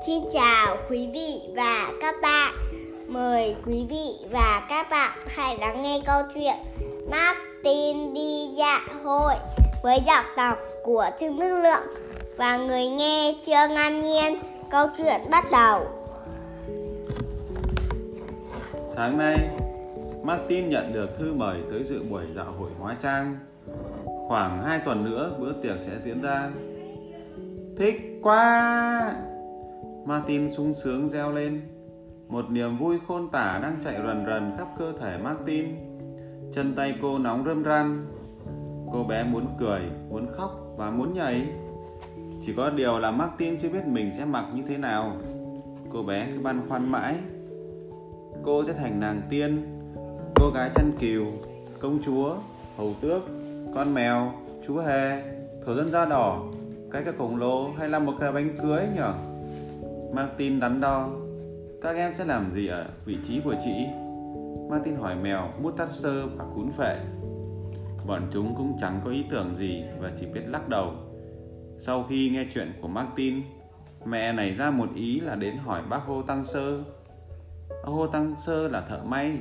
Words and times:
Xin 0.00 0.22
chào 0.32 0.76
quý 0.90 1.08
vị 1.12 1.40
và 1.56 1.92
các 2.00 2.14
bạn. 2.22 2.54
Mời 3.08 3.56
quý 3.66 3.86
vị 3.88 4.28
và 4.30 4.66
các 4.68 4.86
bạn 4.90 5.18
hãy 5.26 5.58
lắng 5.58 5.82
nghe 5.82 6.02
câu 6.06 6.22
chuyện 6.34 6.54
Martin 7.10 8.14
đi 8.14 8.48
dạ 8.56 8.80
hội 9.04 9.34
với 9.82 9.98
giọng 10.06 10.24
đọc 10.36 10.58
của 10.84 11.06
Trương 11.20 11.38
Đức 11.38 11.62
Lượng 11.62 11.94
và 12.36 12.56
người 12.56 12.88
nghe 12.88 13.34
chưa 13.46 13.74
An 13.76 14.00
Nhiên. 14.00 14.38
Câu 14.70 14.86
chuyện 14.98 15.20
bắt 15.30 15.44
đầu. 15.52 15.86
Sáng 18.94 19.18
nay, 19.18 19.38
Martin 20.22 20.70
nhận 20.70 20.92
được 20.92 21.18
thư 21.18 21.32
mời 21.32 21.56
tới 21.70 21.84
dự 21.84 22.02
buổi 22.10 22.24
dạo 22.36 22.54
hội 22.58 22.70
hóa 22.78 22.96
trang. 23.02 23.38
Khoảng 24.28 24.62
2 24.62 24.78
tuần 24.84 25.04
nữa 25.04 25.32
bữa 25.38 25.52
tiệc 25.62 25.80
sẽ 25.86 25.92
diễn 26.04 26.22
ra. 26.22 26.50
Thích 27.78 28.00
quá! 28.22 29.14
Martin 30.06 30.50
sung 30.50 30.74
sướng 30.74 31.08
reo 31.08 31.32
lên. 31.32 31.60
Một 32.28 32.50
niềm 32.50 32.78
vui 32.78 32.98
khôn 33.08 33.28
tả 33.28 33.58
đang 33.62 33.76
chạy 33.84 33.94
rần 34.06 34.26
rần 34.26 34.52
khắp 34.58 34.68
cơ 34.78 34.92
thể 35.00 35.18
Martin. 35.18 35.66
Chân 36.52 36.74
tay 36.74 36.94
cô 37.02 37.18
nóng 37.18 37.44
rơm 37.44 37.62
ran. 37.62 38.06
Cô 38.92 39.04
bé 39.04 39.24
muốn 39.24 39.46
cười, 39.58 39.80
muốn 40.10 40.26
khóc 40.36 40.74
và 40.76 40.90
muốn 40.90 41.14
nhảy. 41.14 41.48
Chỉ 42.42 42.52
có 42.56 42.70
điều 42.70 42.98
là 42.98 43.10
Martin 43.10 43.58
chưa 43.58 43.68
biết 43.68 43.86
mình 43.86 44.10
sẽ 44.18 44.24
mặc 44.24 44.44
như 44.54 44.62
thế 44.68 44.76
nào. 44.76 45.16
Cô 45.92 46.02
bé 46.02 46.28
cứ 46.34 46.40
băn 46.40 46.60
khoăn 46.68 46.92
mãi. 46.92 47.16
Cô 48.42 48.64
sẽ 48.64 48.72
thành 48.72 49.00
nàng 49.00 49.20
tiên, 49.30 49.66
cô 50.34 50.50
gái 50.54 50.70
chăn 50.74 50.92
cừu, 51.00 51.26
công 51.80 51.98
chúa, 52.04 52.36
hầu 52.76 52.94
tước, 53.00 53.22
con 53.74 53.94
mèo, 53.94 54.32
chú 54.66 54.76
hề, 54.76 55.22
thổ 55.66 55.74
dân 55.74 55.90
da 55.90 56.04
đỏ, 56.04 56.42
cái 56.92 57.04
cá 57.04 57.12
khổng 57.18 57.36
lồ 57.36 57.70
hay 57.78 57.88
là 57.88 57.98
một 57.98 58.12
cái 58.20 58.32
bánh 58.32 58.56
cưới 58.62 58.82
nhở? 58.96 59.12
Martin 60.12 60.60
đắn 60.60 60.80
đo. 60.80 61.10
Các 61.82 61.96
em 61.96 62.12
sẽ 62.14 62.24
làm 62.24 62.50
gì 62.50 62.66
ở 62.66 62.86
vị 63.04 63.18
trí 63.28 63.40
của 63.40 63.54
chị? 63.64 63.86
Martin 64.70 64.96
hỏi 64.96 65.16
mèo, 65.16 65.52
mút 65.62 65.76
tát 65.76 65.88
sơ 65.92 66.26
và 66.26 66.44
cún 66.54 66.70
phệ. 66.72 66.96
Bọn 68.06 68.22
chúng 68.32 68.54
cũng 68.56 68.76
chẳng 68.80 69.00
có 69.04 69.10
ý 69.10 69.24
tưởng 69.30 69.54
gì 69.54 69.84
và 70.00 70.12
chỉ 70.20 70.26
biết 70.26 70.42
lắc 70.46 70.68
đầu. 70.68 70.92
Sau 71.78 72.04
khi 72.08 72.30
nghe 72.30 72.46
chuyện 72.54 72.72
của 72.82 72.88
Martin, 72.88 73.42
mẹ 74.04 74.32
nảy 74.32 74.54
ra 74.54 74.70
một 74.70 74.88
ý 74.94 75.20
là 75.20 75.34
đến 75.34 75.56
hỏi 75.56 75.82
bác 75.90 76.02
Hô 76.06 76.22
Tăng 76.22 76.44
Sơ. 76.44 76.78
Hô 77.84 78.06
Tăng 78.06 78.34
Sơ 78.46 78.68
là 78.68 78.80
thợ 78.80 79.02
may, 79.04 79.38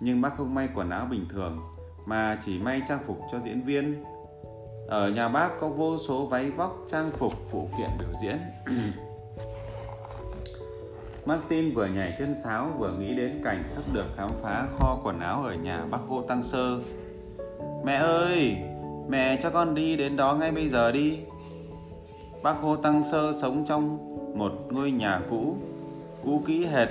nhưng 0.00 0.20
bác 0.20 0.36
không 0.36 0.54
may 0.54 0.68
quần 0.74 0.90
áo 0.90 1.06
bình 1.10 1.26
thường 1.30 1.60
mà 2.06 2.38
chỉ 2.44 2.58
may 2.58 2.82
trang 2.88 3.02
phục 3.06 3.20
cho 3.32 3.38
diễn 3.44 3.62
viên. 3.62 4.04
Ở 4.88 5.10
nhà 5.10 5.28
bác 5.28 5.50
có 5.60 5.68
vô 5.68 5.98
số 5.98 6.26
váy 6.26 6.50
vóc 6.50 6.76
trang 6.90 7.10
phục 7.18 7.32
phụ 7.50 7.68
kiện 7.78 7.88
biểu 7.98 8.12
diễn. 8.22 8.36
Martin 11.26 11.74
vừa 11.74 11.86
nhảy 11.86 12.16
chân 12.18 12.34
sáo 12.44 12.68
vừa 12.78 12.92
nghĩ 12.92 13.14
đến 13.14 13.40
cảnh 13.44 13.62
sắp 13.68 13.82
được 13.92 14.04
khám 14.16 14.30
phá 14.42 14.66
kho 14.78 14.98
quần 15.04 15.20
áo 15.20 15.42
ở 15.42 15.54
nhà 15.54 15.84
bác 15.90 15.98
Hô 16.08 16.22
Tăng 16.22 16.42
Sơ. 16.42 16.78
Mẹ 17.84 17.94
ơi, 17.94 18.56
mẹ 19.08 19.40
cho 19.42 19.50
con 19.50 19.74
đi 19.74 19.96
đến 19.96 20.16
đó 20.16 20.34
ngay 20.34 20.50
bây 20.50 20.68
giờ 20.68 20.92
đi. 20.92 21.18
Bác 22.42 22.52
Hô 22.60 22.76
Tăng 22.76 23.02
Sơ 23.12 23.32
sống 23.42 23.64
trong 23.68 23.98
một 24.38 24.52
ngôi 24.70 24.90
nhà 24.90 25.20
cũ, 25.30 25.56
cũ 26.24 26.42
kỹ 26.46 26.66
hệt 26.66 26.88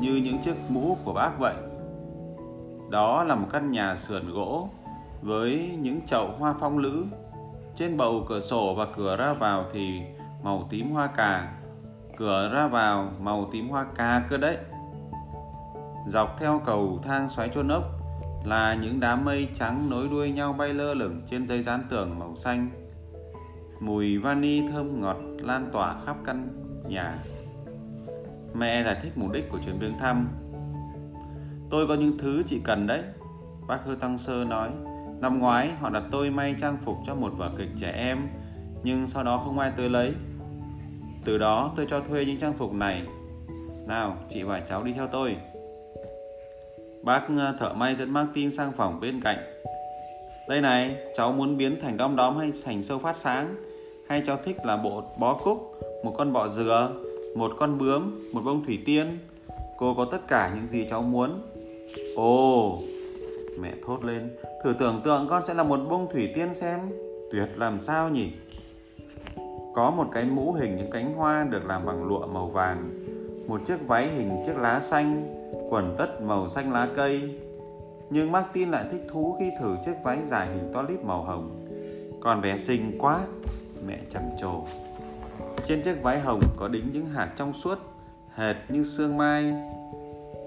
như 0.00 0.16
những 0.16 0.38
chiếc 0.38 0.54
mũ 0.68 0.96
của 1.04 1.12
bác 1.12 1.38
vậy. 1.38 1.54
Đó 2.90 3.24
là 3.24 3.34
một 3.34 3.46
căn 3.52 3.70
nhà 3.70 3.96
sườn 3.96 4.32
gỗ 4.32 4.68
với 5.22 5.70
những 5.80 6.00
chậu 6.06 6.28
hoa 6.38 6.54
phong 6.60 6.78
lữ. 6.78 7.04
Trên 7.76 7.96
bầu 7.96 8.24
cửa 8.28 8.40
sổ 8.40 8.74
và 8.74 8.86
cửa 8.96 9.16
ra 9.16 9.32
vào 9.32 9.64
thì 9.72 10.00
màu 10.42 10.66
tím 10.70 10.90
hoa 10.90 11.06
cà. 11.06 11.57
Cửa 12.18 12.50
ra 12.52 12.66
vào 12.66 13.12
màu 13.20 13.48
tím 13.52 13.68
hoa 13.68 13.86
cà 13.96 14.26
cơ 14.30 14.36
đấy. 14.36 14.56
Dọc 16.06 16.36
theo 16.40 16.62
cầu 16.66 17.00
thang 17.04 17.28
xoáy 17.36 17.48
chôn 17.48 17.68
ốc 17.68 17.84
là 18.44 18.74
những 18.74 19.00
đám 19.00 19.24
mây 19.24 19.48
trắng 19.58 19.90
nối 19.90 20.08
đuôi 20.08 20.32
nhau 20.32 20.52
bay 20.52 20.74
lơ 20.74 20.94
lửng 20.94 21.22
trên 21.30 21.46
dây 21.46 21.62
dán 21.62 21.82
tường 21.90 22.18
màu 22.18 22.36
xanh. 22.36 22.70
Mùi 23.80 24.18
vani 24.18 24.68
thơm 24.68 25.00
ngọt 25.00 25.16
lan 25.38 25.68
tỏa 25.72 25.96
khắp 26.06 26.16
căn 26.24 26.48
nhà. 26.88 27.18
Mẹ 28.54 28.82
giải 28.82 28.96
thích 29.02 29.12
mục 29.16 29.32
đích 29.32 29.50
của 29.50 29.58
chuyến 29.64 29.78
viếng 29.78 29.98
thăm. 29.98 30.28
Tôi 31.70 31.86
có 31.88 31.94
những 31.94 32.18
thứ 32.18 32.42
chị 32.46 32.60
cần 32.64 32.86
đấy. 32.86 33.02
Bác 33.68 33.78
hư 33.84 33.94
Tăng 33.94 34.18
Sơ 34.18 34.44
nói. 34.44 34.70
Năm 35.20 35.38
ngoái 35.38 35.72
họ 35.80 35.90
đặt 35.90 36.02
tôi 36.10 36.30
may 36.30 36.56
trang 36.60 36.76
phục 36.84 36.96
cho 37.06 37.14
một 37.14 37.32
vở 37.36 37.50
kịch 37.58 37.70
trẻ 37.80 37.90
em, 37.90 38.18
nhưng 38.82 39.06
sau 39.06 39.24
đó 39.24 39.42
không 39.44 39.58
ai 39.58 39.72
tới 39.76 39.88
lấy. 39.88 40.14
Từ 41.24 41.38
đó 41.38 41.72
tôi 41.76 41.86
cho 41.90 42.00
thuê 42.00 42.24
những 42.24 42.40
trang 42.40 42.54
phục 42.58 42.72
này. 42.72 43.02
Nào, 43.86 44.16
chị 44.30 44.42
và 44.42 44.60
cháu 44.60 44.82
đi 44.82 44.92
theo 44.92 45.06
tôi. 45.06 45.36
Bác 47.02 47.22
ờ, 47.38 47.56
thợ 47.60 47.72
may 47.72 47.94
dẫn 47.94 48.10
Martin 48.10 48.52
sang 48.52 48.72
phòng 48.72 49.00
bên 49.00 49.20
cạnh. 49.20 49.38
Đây 50.48 50.60
này, 50.60 50.96
cháu 51.16 51.32
muốn 51.32 51.56
biến 51.56 51.76
thành 51.82 51.96
đom 51.96 52.16
đóm 52.16 52.36
hay 52.36 52.52
thành 52.64 52.82
sâu 52.82 52.98
phát 52.98 53.16
sáng? 53.16 53.54
Hay 54.08 54.22
cháu 54.26 54.38
thích 54.44 54.56
là 54.64 54.76
bộ 54.76 55.02
bó 55.18 55.34
cúc, 55.34 55.80
một 56.04 56.14
con 56.18 56.32
bọ 56.32 56.48
dừa, 56.48 56.92
một 57.36 57.52
con 57.58 57.78
bướm, 57.78 58.20
một 58.34 58.40
bông 58.44 58.64
thủy 58.64 58.78
tiên? 58.86 59.18
Cô 59.78 59.94
có 59.94 60.04
tất 60.04 60.28
cả 60.28 60.52
những 60.54 60.68
gì 60.70 60.86
cháu 60.90 61.02
muốn. 61.02 61.40
Ồ, 62.16 62.78
mẹ 63.60 63.72
thốt 63.86 64.04
lên, 64.04 64.30
thử 64.64 64.74
tưởng 64.78 65.00
tượng 65.04 65.26
con 65.30 65.42
sẽ 65.46 65.54
là 65.54 65.62
một 65.62 65.80
bông 65.90 66.08
thủy 66.12 66.32
tiên 66.34 66.54
xem. 66.54 66.78
Tuyệt 67.32 67.48
làm 67.56 67.78
sao 67.78 68.08
nhỉ? 68.08 68.30
Có 69.78 69.90
một 69.90 70.08
cái 70.12 70.24
mũ 70.24 70.52
hình 70.52 70.76
những 70.76 70.90
cánh 70.90 71.14
hoa 71.14 71.44
được 71.44 71.66
làm 71.66 71.86
bằng 71.86 72.04
lụa 72.04 72.26
màu 72.26 72.46
vàng, 72.46 72.90
một 73.48 73.60
chiếc 73.66 73.86
váy 73.86 74.08
hình 74.08 74.42
chiếc 74.46 74.56
lá 74.56 74.80
xanh, 74.80 75.22
quần 75.70 75.94
tất 75.98 76.22
màu 76.22 76.48
xanh 76.48 76.72
lá 76.72 76.88
cây. 76.96 77.38
Nhưng 78.10 78.32
Martin 78.32 78.70
lại 78.70 78.84
thích 78.92 79.06
thú 79.10 79.36
khi 79.38 79.50
thử 79.60 79.76
chiếc 79.84 79.94
váy 80.04 80.18
dài 80.26 80.48
hình 80.48 80.72
tulip 80.74 81.04
màu 81.04 81.22
hồng. 81.22 81.66
Con 82.20 82.40
bé 82.40 82.58
xinh 82.58 82.98
quá, 82.98 83.20
mẹ 83.86 83.98
trầm 84.10 84.22
trồ. 84.40 84.64
Trên 85.66 85.82
chiếc 85.82 86.02
váy 86.02 86.20
hồng 86.20 86.40
có 86.56 86.68
đính 86.68 86.90
những 86.92 87.06
hạt 87.06 87.28
trong 87.36 87.52
suốt, 87.52 87.78
hệt 88.34 88.56
như 88.68 88.84
sương 88.84 89.16
mai. 89.16 89.54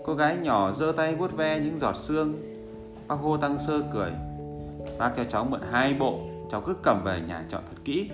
Cô 0.06 0.14
gái 0.14 0.38
nhỏ 0.38 0.72
giơ 0.72 0.92
tay 0.98 1.16
vuốt 1.16 1.38
ve 1.38 1.60
những 1.60 1.80
giọt 1.80 1.96
sương. 2.00 2.34
Bác 3.08 3.16
Hô 3.16 3.38
Tăng 3.38 3.58
Sơ 3.68 3.82
cười. 3.94 4.12
Bác 4.98 5.12
cho 5.18 5.24
cháu 5.24 5.46
mượn 5.46 5.62
hai 5.72 5.94
bộ, 5.94 6.20
cháu 6.52 6.62
cứ 6.62 6.74
cầm 6.84 7.02
về 7.06 7.22
nhà 7.28 7.46
chọn 7.52 7.62
thật 7.70 7.78
kỹ. 7.86 8.10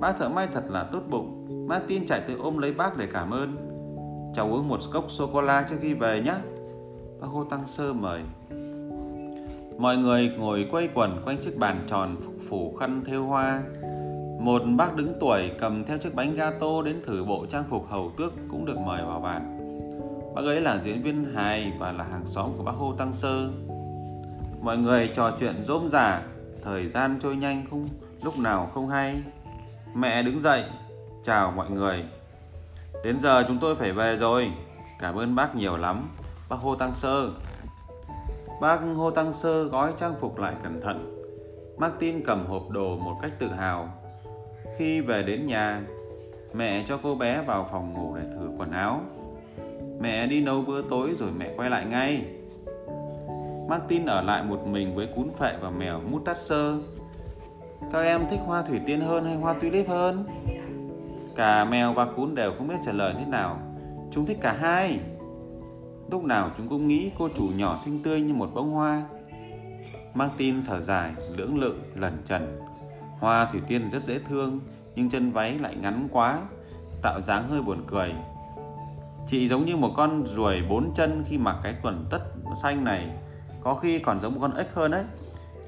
Bác 0.00 0.18
thợ 0.18 0.28
may 0.28 0.48
thật 0.54 0.64
là 0.68 0.84
tốt 0.92 1.00
bụng. 1.10 1.46
Martin 1.68 2.06
chạy 2.06 2.20
tới 2.26 2.36
ôm 2.36 2.58
lấy 2.58 2.72
bác 2.72 2.96
để 2.96 3.08
cảm 3.12 3.30
ơn. 3.30 3.56
Cháu 4.34 4.46
uống 4.46 4.68
một 4.68 4.80
cốc 4.92 5.04
sô-cô-la 5.08 5.66
trước 5.70 5.76
khi 5.80 5.94
về 5.94 6.20
nhé. 6.20 6.34
Bác 7.20 7.26
Hô 7.26 7.44
Tăng 7.44 7.66
Sơ 7.66 7.92
mời. 7.92 8.20
Mọi 9.78 9.96
người 9.96 10.32
ngồi 10.38 10.68
quay 10.70 10.88
quần 10.94 11.22
quanh 11.24 11.38
chiếc 11.42 11.58
bàn 11.58 11.86
tròn 11.88 12.16
phủ 12.48 12.76
khăn 12.80 13.02
thêu 13.06 13.26
hoa. 13.26 13.62
Một 14.40 14.62
bác 14.76 14.96
đứng 14.96 15.14
tuổi 15.20 15.50
cầm 15.60 15.84
theo 15.84 15.98
chiếc 15.98 16.14
bánh 16.14 16.36
gato 16.36 16.82
đến 16.84 17.02
thử 17.06 17.24
bộ 17.24 17.46
trang 17.46 17.64
phục 17.70 17.86
hầu 17.88 18.12
tước 18.18 18.32
cũng 18.50 18.64
được 18.64 18.78
mời 18.78 19.02
vào 19.02 19.20
bàn. 19.20 19.58
Bác 20.34 20.42
ấy 20.42 20.60
là 20.60 20.78
diễn 20.78 21.02
viên 21.02 21.24
hài 21.34 21.72
và 21.78 21.92
là 21.92 22.04
hàng 22.04 22.26
xóm 22.26 22.50
của 22.56 22.64
bác 22.64 22.72
Hô 22.72 22.92
Tăng 22.92 23.12
Sơ. 23.12 23.48
Mọi 24.60 24.78
người 24.78 25.10
trò 25.14 25.32
chuyện 25.40 25.54
rôm 25.64 25.88
rả, 25.88 26.22
thời 26.62 26.88
gian 26.88 27.18
trôi 27.22 27.36
nhanh 27.36 27.64
không 27.70 27.88
lúc 28.22 28.38
nào 28.38 28.70
không 28.74 28.88
hay. 28.88 29.22
Mẹ 29.98 30.22
đứng 30.22 30.40
dậy, 30.40 30.64
chào 31.22 31.52
mọi 31.56 31.70
người. 31.70 32.04
Đến 33.04 33.18
giờ 33.22 33.44
chúng 33.48 33.58
tôi 33.60 33.76
phải 33.76 33.92
về 33.92 34.16
rồi. 34.16 34.52
Cảm 35.00 35.14
ơn 35.14 35.34
bác 35.34 35.56
nhiều 35.56 35.76
lắm, 35.76 36.08
bác 36.48 36.56
Hô 36.56 36.74
Tăng 36.74 36.94
Sơ. 36.94 37.30
Bác 38.60 38.76
Hô 38.96 39.10
Tăng 39.10 39.32
Sơ 39.32 39.64
gói 39.64 39.92
trang 39.98 40.14
phục 40.20 40.38
lại 40.38 40.54
cẩn 40.62 40.80
thận. 40.80 41.24
Martin 41.78 42.24
cầm 42.24 42.46
hộp 42.46 42.70
đồ 42.70 42.96
một 42.96 43.16
cách 43.22 43.30
tự 43.38 43.48
hào. 43.48 43.88
Khi 44.78 45.00
về 45.00 45.22
đến 45.22 45.46
nhà, 45.46 45.80
mẹ 46.54 46.84
cho 46.88 46.98
cô 47.02 47.14
bé 47.14 47.42
vào 47.42 47.68
phòng 47.72 47.92
ngủ 47.92 48.16
để 48.16 48.22
thử 48.38 48.50
quần 48.58 48.70
áo. 48.70 49.00
Mẹ 50.00 50.26
đi 50.26 50.40
nấu 50.40 50.62
bữa 50.62 50.82
tối 50.82 51.14
rồi 51.18 51.30
mẹ 51.38 51.54
quay 51.56 51.70
lại 51.70 51.86
ngay. 51.86 52.24
Martin 53.68 54.06
ở 54.06 54.22
lại 54.22 54.42
một 54.42 54.66
mình 54.66 54.94
với 54.94 55.08
cún 55.16 55.30
phệ 55.38 55.56
và 55.60 55.70
mèo 55.70 56.00
mút 56.00 56.24
tát 56.24 56.42
sơ. 56.42 56.78
Các 57.92 58.00
em 58.00 58.26
thích 58.30 58.40
hoa 58.46 58.62
thủy 58.62 58.80
tiên 58.86 59.00
hơn 59.00 59.24
hay 59.24 59.36
hoa 59.36 59.52
tulip 59.52 59.88
hơn? 59.88 60.24
Cả 61.36 61.64
mèo 61.64 61.92
và 61.92 62.06
cún 62.16 62.34
đều 62.34 62.52
không 62.58 62.68
biết 62.68 62.76
trả 62.86 62.92
lời 62.92 63.14
thế 63.18 63.24
nào. 63.24 63.58
Chúng 64.12 64.26
thích 64.26 64.38
cả 64.40 64.52
hai. 64.52 65.00
Lúc 66.10 66.24
nào 66.24 66.50
chúng 66.56 66.68
cũng 66.68 66.88
nghĩ 66.88 67.10
cô 67.18 67.28
chủ 67.36 67.48
nhỏ 67.56 67.78
xinh 67.84 68.02
tươi 68.02 68.20
như 68.20 68.34
một 68.34 68.50
bông 68.54 68.70
hoa. 68.70 69.02
Martin 70.14 70.64
thở 70.66 70.80
dài, 70.80 71.12
lưỡng 71.36 71.58
lự, 71.58 71.74
lẩn 71.94 72.12
trần. 72.26 72.60
Hoa 73.20 73.48
thủy 73.52 73.60
tiên 73.68 73.90
rất 73.90 74.04
dễ 74.04 74.18
thương, 74.18 74.60
nhưng 74.94 75.10
chân 75.10 75.32
váy 75.32 75.58
lại 75.58 75.76
ngắn 75.80 76.08
quá, 76.12 76.40
tạo 77.02 77.20
dáng 77.20 77.48
hơi 77.48 77.62
buồn 77.62 77.78
cười. 77.86 78.12
Chị 79.28 79.48
giống 79.48 79.64
như 79.64 79.76
một 79.76 79.90
con 79.96 80.22
ruồi 80.34 80.62
bốn 80.68 80.94
chân 80.94 81.24
khi 81.28 81.38
mặc 81.38 81.56
cái 81.62 81.74
quần 81.82 82.04
tất 82.10 82.20
xanh 82.62 82.84
này, 82.84 83.10
có 83.60 83.74
khi 83.74 83.98
còn 83.98 84.20
giống 84.20 84.34
một 84.34 84.38
con 84.42 84.54
ếch 84.54 84.74
hơn 84.74 84.90
đấy. 84.90 85.04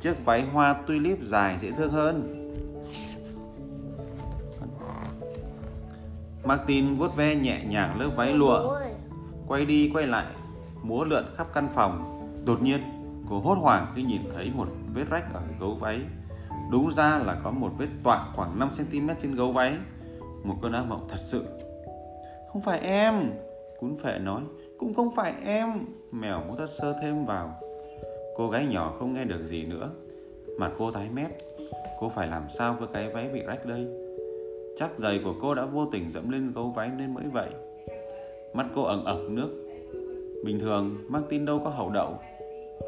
Chiếc 0.01 0.25
váy 0.25 0.43
hoa 0.43 0.73
tulip 0.87 1.19
dài 1.23 1.59
dễ 1.61 1.71
thương 1.71 1.91
hơn. 1.91 2.35
Martin 6.45 6.97
vuốt 6.97 7.17
ve 7.17 7.35
nhẹ 7.35 7.65
nhàng 7.65 8.01
lớp 8.01 8.11
váy 8.17 8.33
lụa 8.33 8.79
Quay 9.49 9.65
đi 9.65 9.91
quay 9.95 10.07
lại 10.07 10.27
Múa 10.83 11.05
lượn 11.05 11.25
khắp 11.37 11.47
căn 11.55 11.69
phòng. 11.75 12.21
Đột 12.45 12.63
nhiên 12.63 12.81
cô 13.31 13.41
hốt 13.41 13.55
hoảng 13.55 13.93
khi 13.97 14.03
nhìn 14.03 14.23
thấy 14.35 14.53
một 14.55 14.69
vết 14.95 15.05
rách 15.11 15.35
ở 15.35 15.41
gấu 15.61 15.75
váy. 15.75 16.01
Đúng 16.71 16.95
ra 16.95 17.19
là 17.19 17.41
có 17.45 17.51
một 17.51 17.71
vết 17.79 17.89
toạc 18.03 18.21
khoảng 18.37 18.59
5cm 18.59 19.15
trên 19.23 19.35
gấu 19.35 19.53
váy. 19.53 19.77
Một 20.45 20.55
cơn 20.63 20.73
ác 20.73 20.85
mộng 20.89 21.09
thật 21.11 21.21
sự. 21.21 21.45
Không 22.53 22.63
phải 22.63 22.79
em 22.81 23.31
Cún 23.81 23.97
phệ 24.03 24.19
nói. 24.19 24.43
Cũng 24.79 24.95
không 24.95 25.15
phải 25.15 25.35
em. 25.45 25.87
Mèo 26.13 26.41
mút 26.49 26.55
thất 26.59 26.71
sơ 26.71 26.97
thêm 27.03 27.25
vào 27.25 27.61
Cô 28.39 28.49
gái 28.49 28.67
nhỏ 28.67 28.97
không 28.99 29.15
nghe 29.15 29.25
được 29.25 29.47
gì 29.47 29.65
nữa. 29.65 29.91
Mặt 30.59 30.73
cô 30.79 30.91
tái 30.91 31.09
mét. 31.15 31.31
Cô 32.01 32.09
phải 32.09 32.29
làm 32.29 32.43
sao 32.49 32.77
với 32.79 32.89
cái 32.93 33.09
váy 33.09 33.29
bị 33.29 33.43
rách 33.47 33.67
đây? 33.67 33.87
Chắc 34.77 34.99
giày 34.99 35.21
của 35.25 35.35
cô 35.43 35.55
đã 35.55 35.65
vô 35.65 35.87
tình 35.93 36.11
dẫm 36.11 36.31
lên 36.31 36.53
gấu 36.55 36.71
váy 36.77 36.91
nên 36.99 37.15
mới 37.15 37.25
vậy. 37.33 37.49
Mắt 38.55 38.67
cô 38.75 38.83
ẩn 38.83 39.05
ẩn 39.05 39.35
nước. 39.35 39.65
Bình 40.45 40.61
thường 40.61 40.97
Martin 41.09 41.45
đâu 41.45 41.61
có 41.65 41.71
hậu 41.71 41.91
đậu. 41.91 42.19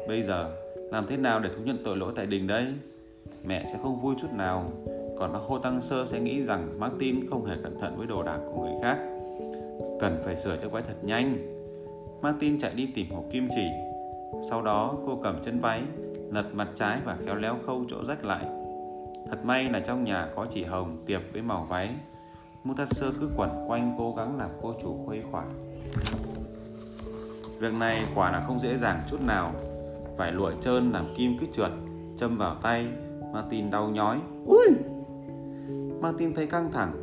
Bây 0.07 0.21
giờ, 0.21 0.51
làm 0.91 1.05
thế 1.07 1.17
nào 1.17 1.39
để 1.39 1.49
thú 1.49 1.63
nhận 1.65 1.77
tội 1.83 1.97
lỗi 1.97 2.13
tại 2.15 2.25
đình 2.25 2.47
đây? 2.47 2.65
Mẹ 3.45 3.65
sẽ 3.73 3.79
không 3.83 4.01
vui 4.01 4.15
chút 4.21 4.33
nào. 4.33 4.71
Còn 5.19 5.33
bác 5.33 5.39
Hồ 5.39 5.59
Tăng 5.59 5.81
Sơ 5.81 6.05
sẽ 6.05 6.19
nghĩ 6.19 6.43
rằng 6.43 6.79
Martin 6.79 7.29
không 7.29 7.45
hề 7.45 7.55
cẩn 7.63 7.79
thận 7.79 7.93
với 7.97 8.07
đồ 8.07 8.23
đạc 8.23 8.39
của 8.53 8.63
người 8.63 8.73
khác. 8.81 8.97
Cần 9.99 10.21
phải 10.25 10.35
sửa 10.35 10.57
chiếc 10.57 10.71
váy 10.71 10.83
thật 10.87 11.03
nhanh. 11.03 11.37
Martin 12.21 12.59
chạy 12.59 12.73
đi 12.75 12.87
tìm 12.95 13.09
hộp 13.09 13.25
kim 13.31 13.47
chỉ. 13.55 13.90
Sau 14.49 14.61
đó 14.61 14.95
cô 15.05 15.19
cầm 15.23 15.43
chân 15.43 15.59
váy 15.59 15.83
Lật 16.31 16.45
mặt 16.53 16.67
trái 16.75 16.99
và 17.05 17.17
khéo 17.25 17.35
léo 17.35 17.57
khâu 17.65 17.85
chỗ 17.89 17.97
rách 18.07 18.25
lại. 18.25 18.45
Thật 19.29 19.45
may 19.45 19.69
là 19.69 19.79
trong 19.79 20.03
nhà 20.03 20.27
có 20.35 20.45
chỉ 20.53 20.63
hồng 20.63 20.97
tiệp 21.05 21.21
với 21.33 21.41
màu 21.41 21.67
váy. 21.69 21.95
Mutatsu 22.63 23.07
cứ 23.19 23.29
quẩn 23.37 23.49
quanh 23.67 23.95
cố 23.97 24.13
gắng 24.17 24.37
làm 24.37 24.49
cô 24.61 24.73
chủ 24.81 25.03
khuây 25.05 25.23
khỏa. 25.31 25.43
Việc 27.59 27.73
này 27.73 28.05
quả 28.15 28.31
là 28.31 28.43
không 28.47 28.59
dễ 28.59 28.77
dàng 28.77 29.01
chút 29.09 29.21
nào. 29.21 29.51
Vải 30.17 30.31
lụa 30.31 30.51
trơn 30.61 30.91
làm 30.91 31.13
kim 31.17 31.37
cứ 31.39 31.45
trượt 31.53 31.71
Châm 32.17 32.37
vào 32.37 32.55
tay 32.61 32.87
Martin 33.33 33.71
đau 33.71 33.89
nhói. 33.89 34.19
Ui! 34.45 34.67
Martin 36.01 36.33
thấy 36.33 36.47
căng 36.47 36.71
thẳng. 36.71 36.93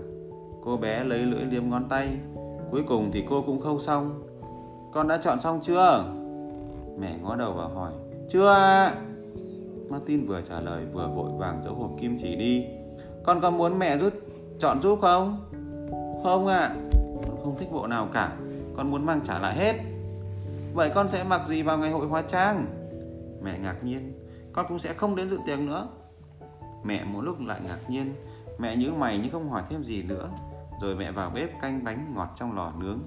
Cô 0.65 0.77
bé 0.77 1.05
lấy 1.05 1.19
lưỡi 1.19 1.45
liếm 1.45 1.71
ngón 1.71 1.89
tay. 1.89 2.09
Cuối 2.71 2.83
cùng 2.89 3.11
thì 3.13 3.25
cô 3.31 3.43
cũng 3.43 3.61
khâu 3.61 3.81
xong. 3.81 4.23
Con 4.93 5.09
đã 5.09 5.19
chọn 5.23 5.41
xong 5.41 5.61
chưa 5.63 6.05
Mẹ 7.01 7.19
ngó 7.23 7.37
đầu 7.37 7.53
vào 7.53 7.69
hỏi, 7.69 7.93
Chưa 8.29 8.49
ạ. 8.49 8.95
Martin 9.89 10.27
vừa 10.27 10.41
trả 10.41 10.61
lời 10.61 10.85
vừa 10.93 11.09
vội 11.09 11.31
vàng 11.39 11.63
giấu 11.65 11.75
hộp 11.75 11.91
kim 12.01 12.17
chỉ 12.19 12.37
đi. 12.37 12.67
Con 13.25 13.41
có 13.41 13.51
muốn 13.51 13.79
mẹ 13.79 13.99
rút, 13.99 14.13
chọn 14.59 14.83
giúp 14.83 14.99
không? 15.03 15.51
Không 16.23 16.47
ạ. 16.47 16.59
À. 16.59 16.77
Con 17.27 17.37
không 17.45 17.57
thích 17.59 17.69
bộ 17.73 17.87
nào 17.87 18.09
cả, 18.13 18.33
Con 18.77 18.91
muốn 18.91 19.07
mang 19.07 19.21
trả 19.25 19.39
lại 19.39 19.57
hết. 19.57 19.75
Vậy 20.75 20.91
con 20.95 21.09
sẽ 21.09 21.25
mặc 21.25 21.47
gì 21.47 21.63
vào 21.63 21.79
ngày 21.79 21.91
hội 21.91 22.07
hóa 22.07 22.23
trang? 22.23 22.67
Mẹ 23.43 23.59
ngạc 23.59 23.85
nhiên, 23.85 24.13
Con 24.53 24.67
cũng 24.69 24.79
sẽ 24.79 24.95
không 24.95 25.17
đến 25.17 25.29
dự 25.29 25.39
tiệc 25.47 25.59
nữa. 25.59 25.89
Mẹ 26.85 27.05
một 27.05 27.21
lúc 27.21 27.37
lại 27.41 27.61
ngạc 27.69 27.91
nhiên, 27.91 28.15
Mẹ 28.59 28.77
nhíu 28.77 28.93
mày 28.95 29.19
nhưng 29.23 29.33
không 29.33 29.51
hỏi 29.51 29.63
thêm 29.71 29.85
gì 29.85 30.03
nữa. 30.03 30.29
Rồi 30.83 30.95
mẹ 30.95 31.11
vào 31.11 31.31
bếp 31.31 31.61
canh 31.61 31.85
bánh 31.85 32.13
ngọt 32.15 32.29
trong 32.37 32.57
lò 32.57 32.73
nướng. 32.79 32.99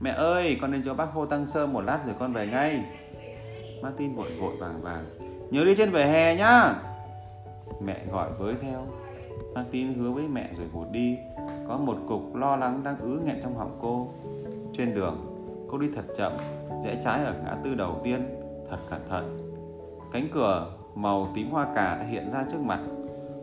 Mẹ 0.00 0.10
ơi, 0.10 0.58
con 0.60 0.70
nên 0.70 0.82
cho 0.84 0.94
bác 0.94 1.12
hô 1.12 1.26
tăng 1.26 1.46
sơ 1.46 1.66
một 1.66 1.80
lát 1.80 2.00
rồi 2.06 2.14
con 2.18 2.32
về 2.32 2.46
ngay. 2.46 2.84
Martin 3.84 4.14
vội 4.14 4.30
vội 4.40 4.56
vàng 4.56 4.82
vàng. 4.82 5.04
Nhớ 5.50 5.64
đi 5.64 5.74
trên 5.76 5.90
vỉa 5.90 6.04
hè 6.04 6.36
nhá. 6.36 6.74
Mẹ 7.80 8.04
gọi 8.12 8.30
với 8.38 8.54
theo. 8.62 8.86
Martin 9.54 9.94
hứa 9.94 10.10
với 10.10 10.28
mẹ 10.28 10.50
rồi 10.58 10.66
vụt 10.66 10.86
đi. 10.92 11.16
Có 11.68 11.76
một 11.76 11.96
cục 12.08 12.34
lo 12.34 12.56
lắng 12.56 12.80
đang 12.84 12.98
ứ 12.98 13.20
nghẹn 13.24 13.40
trong 13.42 13.56
họng 13.56 13.78
cô. 13.82 14.08
Trên 14.72 14.94
đường, 14.94 15.30
Cô 15.68 15.78
đi 15.78 15.88
thật 15.94 16.04
chậm, 16.16 16.32
Rẽ 16.84 17.00
trái 17.04 17.24
ở 17.24 17.34
ngã 17.44 17.56
tư 17.64 17.74
đầu 17.74 18.00
tiên. 18.04 18.22
Thật 18.70 18.78
cẩn 18.90 19.00
thận. 19.08 19.52
Cánh 20.12 20.28
cửa 20.32 20.72
màu 20.94 21.28
tím 21.34 21.50
hoa 21.50 21.64
cà 21.74 21.96
đã 21.96 22.04
hiện 22.04 22.30
ra 22.32 22.44
trước 22.52 22.60
mặt. 22.60 22.80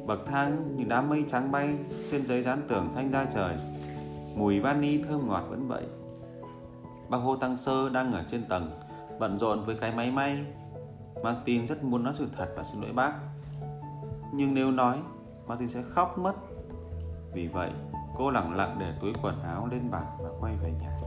Bậc 0.06 0.26
thang 0.26 0.78
như 0.78 0.84
đám 0.88 1.10
mây 1.10 1.26
trắng 1.32 1.52
bay 1.52 1.78
Trên 2.12 2.26
giấy 2.28 2.42
dán 2.42 2.62
tường 2.68 2.90
xanh 2.96 3.12
da 3.12 3.26
trời. 3.34 3.56
Mùi 4.36 4.60
vani 4.60 5.04
thơm 5.04 5.28
ngọt 5.28 5.44
vẫn 5.50 5.68
vậy. 5.68 5.84
Bác 7.10 7.18
Hồ 7.18 7.36
Tăng 7.36 7.58
Sơ 7.58 7.90
đang 7.90 8.14
ở 8.14 8.24
trên 8.32 8.44
tầng. 8.50 8.72
Bận 9.22 9.40
rộn 9.40 9.64
với 9.66 9.76
cái 9.76 9.92
máy 9.96 10.12
may, 10.12 10.46
Martin 11.24 11.68
rất 11.68 11.84
muốn 11.84 12.04
nói 12.04 12.14
sự 12.18 12.28
thật 12.38 12.54
và 12.56 12.64
xin 12.64 12.82
lỗi 12.82 12.92
bác. 12.94 13.14
Nhưng 14.34 14.54
nếu 14.54 14.72
nói, 14.72 14.98
Martin 15.48 15.68
sẽ 15.68 15.82
khóc 15.90 16.18
mất. 16.18 16.34
Vì 17.34 17.48
vậy, 17.48 17.70
cô 18.18 18.32
lặng 18.32 18.56
lặng 18.56 18.78
để 18.80 18.94
túi 19.02 19.14
quần 19.22 19.42
áo 19.44 19.68
lên 19.72 19.92
bàn 19.92 20.06
và 20.20 20.30
quay 20.40 20.54
về 20.64 20.72
nhà. 20.82 21.00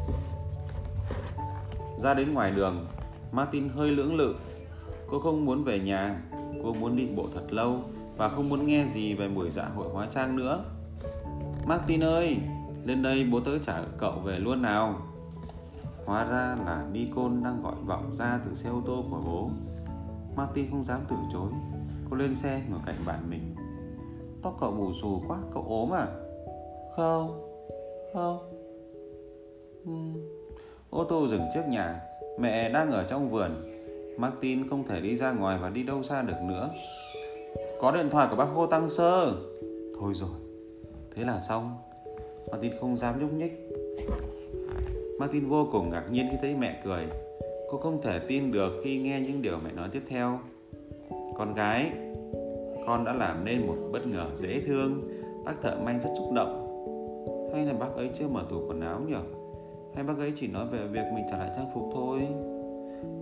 Ra 1.99 2.15
đến 2.15 2.35
ngoài 2.35 2.51
đường, 2.51 2.87
Martin 3.33 3.69
hơi 3.69 3.91
lưỡng 3.91 4.17
lự. 4.17 4.35
Cô 5.11 5.21
không 5.21 5.45
muốn 5.45 5.65
về 5.65 5.79
nhà, 5.79 6.17
Cô 6.63 6.73
muốn 6.73 6.97
đi 6.97 7.09
bộ 7.17 7.27
thật 7.35 7.47
lâu 7.51 7.81
Và 8.17 8.29
không 8.29 8.49
muốn 8.49 8.67
nghe 8.67 8.87
gì 8.87 9.15
về 9.15 9.29
buổi 9.29 9.51
dạ 9.51 9.69
hội 9.77 9.89
hóa 9.93 10.07
trang 10.15 10.37
nữa. 10.37 10.65
Martin 11.67 12.05
ơi, 12.05 12.37
Lên 12.85 13.03
đây 13.03 13.29
bố 13.33 13.41
tớ 13.41 13.59
trả 13.59 13.83
cậu 13.99 14.13
về 14.13 14.39
luôn 14.39 14.63
nào. 14.63 14.95
Hóa 16.07 16.25
ra 16.25 16.57
là 16.67 16.87
Nikon 16.93 17.43
đang 17.45 17.63
gọi 17.63 17.75
vọng 17.87 18.15
ra 18.19 18.41
từ 18.45 18.55
xe 18.55 18.71
ô 18.71 18.83
tô 18.87 19.05
của 19.11 19.21
bố. 19.27 19.51
Martin 20.37 20.71
không 20.71 20.85
dám 20.85 21.01
từ 21.11 21.17
chối. 21.33 21.51
Cô 22.11 22.17
lên 22.17 22.35
xe 22.35 22.63
ngồi 22.71 22.81
cạnh 22.87 22.97
bạn 23.07 23.31
mình. 23.31 23.55
Tóc 24.43 24.57
cậu 24.61 24.71
bù 24.71 24.93
xù 25.03 25.23
quá, 25.29 25.39
cậu 25.55 25.65
ốm 25.69 25.95
à? 25.95 26.07
Không, 26.97 27.43
không. 28.15 28.39
Uhm. 29.91 30.17
Ô 30.91 31.05
tô 31.05 31.29
dừng 31.29 31.43
trước 31.55 31.63
nhà. 31.69 32.01
Mẹ 32.39 32.69
đang 32.69 32.91
ở 32.93 33.07
trong 33.11 33.31
vườn. 33.31 33.51
Martin 34.19 34.69
không 34.69 34.85
thể 34.89 35.01
đi 35.01 35.17
ra 35.17 35.33
ngoài 35.33 35.59
và 35.63 35.71
đi 35.71 35.83
đâu 35.83 36.03
xa 36.03 36.23
được 36.23 36.43
nữa. 36.43 36.71
Có 37.81 37.91
điện 37.91 38.09
thoại 38.11 38.29
của 38.31 38.37
bác 38.37 38.45
Hồ 38.45 38.67
Tăng 38.67 38.89
Sơ. 38.89 39.33
Thôi 40.01 40.13
rồi 40.15 40.31
Thế 41.17 41.25
là 41.25 41.41
xong. 41.41 41.77
Martin 42.51 42.73
không 42.81 42.97
dám 42.97 43.21
nhúc 43.21 43.33
nhích. 43.33 43.71
Martin 45.19 45.49
vô 45.49 45.69
cùng 45.73 45.91
ngạc 45.91 46.05
nhiên 46.11 46.29
khi 46.31 46.37
thấy 46.43 46.55
mẹ 46.55 46.81
cười. 46.85 47.07
Cô 47.71 47.79
không 47.79 48.03
thể 48.03 48.19
tin 48.19 48.53
được 48.53 48.73
khi 48.85 48.99
nghe 48.99 49.21
những 49.21 49.43
điều 49.43 49.59
mẹ 49.65 49.73
nói 49.73 49.89
tiếp 49.93 50.03
theo. 50.09 50.39
Con 51.37 51.55
gái, 51.55 51.93
Con 52.87 53.05
đã 53.05 53.13
làm 53.13 53.45
nên 53.45 53.67
một 53.67 53.77
bất 53.93 54.07
ngờ 54.07 54.27
dễ 54.37 54.61
thương. 54.67 55.03
Bác 55.45 55.63
thợ 55.63 55.77
may 55.85 55.99
rất 55.99 56.11
xúc 56.19 56.33
động. 56.35 56.61
Hay 57.55 57.67
là 57.67 57.73
bác 57.73 57.95
ấy 57.97 58.11
chưa 58.19 58.29
mở 58.29 58.45
tủ 58.51 58.67
quần 58.69 58.81
áo 58.81 59.01
nhỉ? 59.01 59.15
Hay 59.95 60.05
bác 60.05 60.19
ấy 60.19 60.33
chỉ 60.37 60.47
nói 60.47 60.67
về 60.67 60.87
việc 60.87 61.05
mình 61.15 61.25
trả 61.31 61.39
lại 61.39 61.51
trang 61.57 61.71
phục 61.75 61.91
thôi? 61.95 62.29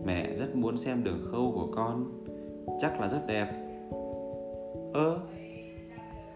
Mẹ 0.04 0.36
rất 0.36 0.56
muốn 0.56 0.76
xem 0.76 1.04
đường 1.04 1.28
khâu 1.30 1.52
của 1.54 1.68
con. 1.76 2.04
Chắc 2.80 3.00
là 3.00 3.08
rất 3.08 3.20
đẹp. 3.26 3.46
Ơ, 4.92 5.20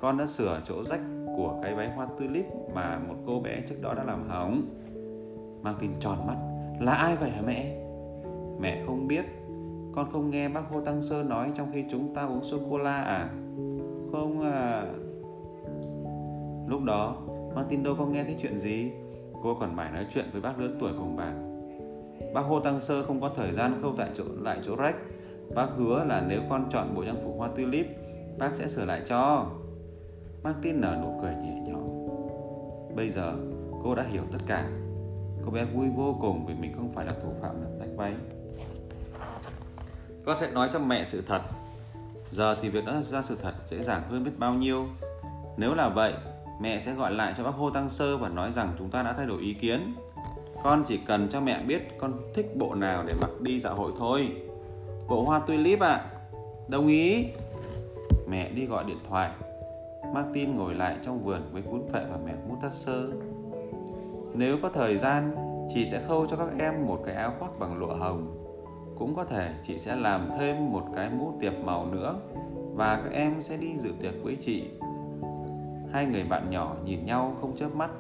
Con 0.00 0.18
đã 0.18 0.26
sửa 0.26 0.60
chỗ 0.66 0.84
rách 0.84 1.00
của 1.36 1.60
cái 1.62 1.75
váy 1.75 1.90
hoa 1.90 2.06
tulip 2.18 2.46
Mà 2.75 2.98
một 3.08 3.14
cô 3.26 3.40
bé 3.40 3.62
trước 3.68 3.76
đó 3.82 3.94
đã 3.94 4.04
làm 4.04 4.28
hỏng. 4.28 4.62
Mang 5.62 5.75
tin 5.80 5.90
tròn 6.00 6.26
mắt. 6.26 6.36
Là 6.80 6.94
ai 6.94 7.16
vậy 7.16 7.30
hả 7.30 7.42
mẹ? 7.46 7.76
Mẹ 8.60 8.82
không 8.86 9.06
biết. 9.06 9.25
Con 9.94 10.10
không 10.12 10.30
nghe 10.30 10.48
bác 10.48 10.68
Hồ 10.70 10.80
Tăng 10.80 11.02
Sơ 11.02 11.22
nói 11.22 11.52
Trong 11.56 11.68
khi 11.72 11.84
chúng 11.90 12.14
ta 12.14 12.26
uống 12.26 12.44
sô-cô-la 12.44 13.02
à? 13.02 13.28
Không 14.12 14.42
à. 14.52 14.86
Lúc 16.68 16.84
đó, 16.84 17.16
mang 17.54 17.66
tin 17.68 17.82
đâu 17.82 17.94
có 17.98 18.06
nghe 18.06 18.25
thấy 18.25 18.36
chuyện 18.42 18.58
gì? 18.58 18.90
Cô 19.42 19.56
còn 19.60 19.76
mãi 19.76 19.90
nói 19.92 20.06
chuyện 20.14 20.25
với 20.32 20.40
bác 20.40 20.60
lớn 20.60 20.76
tuổi 20.80 20.92
cùng 20.98 21.16
bà. 21.16 21.32
Bác 22.34 22.40
Hồ 22.40 22.60
Tăng 22.60 22.80
Sơ 22.80 23.02
không 23.02 23.20
có 23.20 23.30
thời 23.36 23.52
gian 23.52 23.78
khâu 23.82 23.94
tại 23.98 24.10
chỗ, 24.16 24.25
lại 24.40 24.58
chỗ 24.66 24.76
rách. 24.76 24.96
Bác 25.54 25.66
hứa 25.76 26.04
là 26.04 26.25
nếu 26.28 26.40
con 26.50 26.68
chọn 26.70 26.94
bộ 26.94 27.04
trang 27.04 27.16
phục 27.25 27.34
hoa 27.38 27.48
tulip, 27.56 27.86
Bác 28.38 28.54
sẽ 28.54 28.68
sửa 28.68 28.84
lại 28.84 29.02
cho. 29.06 29.46
Martin 30.42 30.80
nở 30.80 30.98
nụ 31.02 31.18
cười 31.22 31.34
nhẹ 31.34 31.60
nhõm. 31.66 31.82
Bây 32.96 33.08
giờ, 33.08 33.34
cô 33.84 33.94
đã 33.94 34.02
hiểu 34.02 34.22
tất 34.32 34.38
cả. 34.46 34.70
Cô 35.46 35.52
bé 35.52 35.64
vui 35.64 35.86
vô 35.96 36.16
cùng 36.20 36.46
vì 36.46 36.54
mình 36.54 36.72
không 36.76 36.92
phải 36.94 37.06
là 37.06 37.12
thủ 37.22 37.32
phạm 37.42 37.62
làm 37.62 37.70
tách 37.80 37.88
váy 37.96 38.12
Con 40.24 40.36
sẽ 40.40 40.50
nói 40.50 40.70
cho 40.72 40.78
mẹ 40.78 41.04
sự 41.04 41.22
thật. 41.28 41.42
Giờ 42.30 42.56
thì 42.62 42.68
việc 42.68 42.84
đó 42.84 42.92
ra 43.02 43.22
sự 43.22 43.38
thật 43.42 43.54
dễ 43.70 43.82
dàng 43.82 44.02
hơn 44.10 44.24
biết 44.24 44.30
bao 44.38 44.54
nhiêu. 44.54 44.86
Nếu 45.56 45.74
là 45.74 45.88
vậy, 45.88 46.14
Mẹ 46.60 46.80
sẽ 46.80 46.94
gọi 46.94 47.12
lại 47.12 47.34
cho 47.36 47.44
bác 47.44 47.54
hô 47.54 47.70
Tăng 47.70 47.90
Sơ 47.90 48.16
và 48.16 48.28
nói 48.28 48.52
rằng 48.52 48.72
chúng 48.78 48.90
ta 48.90 49.02
đã 49.02 49.12
thay 49.12 49.26
đổi 49.26 49.42
ý 49.42 49.54
kiến. 49.54 49.94
Con 50.62 50.84
chỉ 50.86 50.98
cần 51.06 51.28
cho 51.28 51.40
mẹ 51.40 51.62
biết 51.62 51.98
con 51.98 52.12
thích 52.34 52.56
bộ 52.56 52.74
nào 52.74 53.04
để 53.06 53.14
mặc 53.20 53.30
đi 53.40 53.60
dạ 53.60 53.70
hội 53.70 53.92
thôi. 53.98 54.32
Bộ 55.08 55.24
hoa 55.24 55.38
tulip 55.38 55.80
ạ. 55.80 55.88
À. 55.88 56.04
Đồng 56.68 56.86
ý. 56.86 57.26
Mẹ 58.28 58.50
đi 58.50 58.66
gọi 58.66 58.84
điện 58.84 58.98
thoại. 59.08 59.30
Martin 60.14 60.56
ngồi 60.56 60.74
lại 60.74 60.96
trong 61.04 61.24
vườn 61.24 61.40
với 61.52 61.62
cuốn 61.62 61.82
phệ 61.92 62.04
và 62.10 62.18
mẹ 62.26 62.32
mút 62.48 62.56
tát 62.62 62.74
sơ. 62.74 63.08
Nếu 64.36 64.56
có 64.62 64.68
thời 64.68 64.96
gian, 64.96 65.46
Chị 65.74 65.86
sẽ 65.86 66.02
khâu 66.08 66.26
cho 66.26 66.36
các 66.36 66.48
em 66.58 66.86
một 66.86 67.02
cái 67.06 67.14
áo 67.14 67.32
khoác 67.38 67.58
bằng 67.58 67.78
lụa 67.78 67.94
hồng. 67.94 68.42
Cũng 68.98 69.14
có 69.14 69.24
thể 69.24 69.54
chị 69.62 69.78
sẽ 69.78 69.96
làm 69.96 70.30
thêm 70.38 70.72
một 70.72 70.84
cái 70.96 71.10
mũ 71.10 71.32
tiệp 71.40 71.52
màu 71.64 71.86
nữa 71.86 72.20
Và 72.74 73.00
các 73.04 73.12
em 73.12 73.42
sẽ 73.42 73.56
đi 73.56 73.76
dự 73.76 73.92
tiệc 74.00 74.14
với 74.22 74.36
chị. 74.40 74.70
Hai 75.92 76.06
người 76.06 76.24
bạn 76.24 76.50
nhỏ 76.50 76.76
nhìn 76.84 77.06
nhau 77.06 77.36
không 77.40 77.56
chớp 77.56 77.74
mắt. 77.74 77.90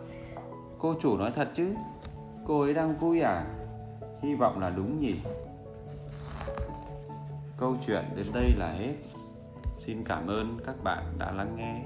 Cô 0.78 0.94
chủ 1.00 1.16
nói 1.16 1.32
thật 1.34 1.48
chứ? 1.54 1.74
Cô 2.46 2.60
ấy 2.60 2.74
đang 2.74 2.96
vui 2.98 3.20
à? 3.20 3.46
Hy 4.22 4.34
vọng 4.34 4.60
là 4.60 4.70
đúng 4.70 5.00
nhỉ? 5.00 5.14
Câu 7.56 7.76
chuyện 7.86 8.04
đến 8.16 8.26
đây 8.34 8.52
là 8.56 8.72
hết. 8.72 8.94
Xin 9.78 10.04
cảm 10.04 10.26
ơn 10.26 10.58
các 10.66 10.74
bạn 10.84 11.04
đã 11.18 11.32
lắng 11.32 11.56
nghe. 11.56 11.82